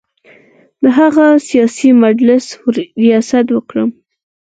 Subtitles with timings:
[0.81, 2.45] د هغه سیاسي مجلس
[3.03, 3.89] ریاست وکړم.